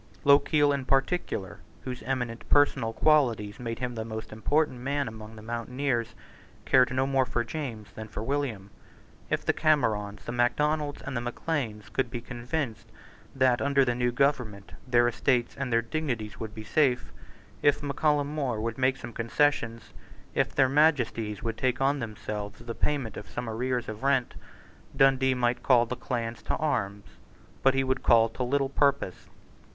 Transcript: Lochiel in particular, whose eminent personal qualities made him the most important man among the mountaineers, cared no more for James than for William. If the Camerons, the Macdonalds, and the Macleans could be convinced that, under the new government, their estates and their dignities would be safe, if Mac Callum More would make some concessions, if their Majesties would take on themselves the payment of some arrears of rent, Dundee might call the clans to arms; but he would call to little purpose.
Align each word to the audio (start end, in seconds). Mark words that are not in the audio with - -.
Lochiel 0.25 0.73
in 0.73 0.83
particular, 0.85 1.59
whose 1.83 2.01
eminent 2.01 2.49
personal 2.49 2.91
qualities 2.91 3.59
made 3.59 3.77
him 3.77 3.93
the 3.93 4.03
most 4.03 4.33
important 4.33 4.79
man 4.79 5.07
among 5.07 5.35
the 5.35 5.43
mountaineers, 5.43 6.15
cared 6.65 6.89
no 6.91 7.05
more 7.05 7.23
for 7.23 7.43
James 7.43 7.91
than 7.91 8.07
for 8.07 8.23
William. 8.23 8.71
If 9.29 9.45
the 9.45 9.53
Camerons, 9.53 10.23
the 10.25 10.31
Macdonalds, 10.31 11.03
and 11.03 11.15
the 11.15 11.21
Macleans 11.21 11.89
could 11.93 12.09
be 12.09 12.19
convinced 12.19 12.91
that, 13.35 13.61
under 13.61 13.85
the 13.85 13.93
new 13.93 14.11
government, 14.11 14.71
their 14.87 15.07
estates 15.07 15.55
and 15.55 15.71
their 15.71 15.83
dignities 15.83 16.39
would 16.39 16.55
be 16.55 16.63
safe, 16.63 17.11
if 17.61 17.83
Mac 17.83 17.97
Callum 17.97 18.25
More 18.33 18.59
would 18.59 18.79
make 18.79 18.97
some 18.97 19.13
concessions, 19.13 19.93
if 20.33 20.55
their 20.55 20.67
Majesties 20.67 21.43
would 21.43 21.59
take 21.59 21.79
on 21.79 21.99
themselves 21.99 22.59
the 22.61 22.73
payment 22.73 23.17
of 23.17 23.29
some 23.29 23.47
arrears 23.47 23.87
of 23.87 24.01
rent, 24.01 24.33
Dundee 24.97 25.35
might 25.35 25.61
call 25.61 25.85
the 25.85 25.95
clans 25.95 26.41
to 26.41 26.55
arms; 26.55 27.05
but 27.61 27.75
he 27.75 27.83
would 27.83 28.01
call 28.01 28.29
to 28.29 28.41
little 28.41 28.67
purpose. 28.69 29.27